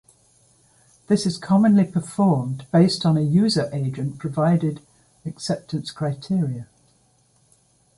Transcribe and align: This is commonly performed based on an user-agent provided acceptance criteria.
This 1.09 1.27
is 1.27 1.37
commonly 1.37 1.83
performed 1.83 2.65
based 2.71 3.05
on 3.05 3.17
an 3.17 3.31
user-agent 3.31 4.17
provided 4.17 4.81
acceptance 5.27 5.91
criteria. 5.91 6.67